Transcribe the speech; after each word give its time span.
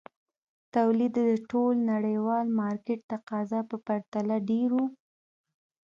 تولید 0.75 1.13
یې 1.19 1.23
د 1.31 1.33
ټول 1.51 1.75
نړیوال 1.91 2.45
مارکېټ 2.61 2.99
تقاضا 3.13 3.59
په 3.69 3.77
پرتله 3.87 4.35
ډېر 4.49 4.69
وو. 4.75 4.85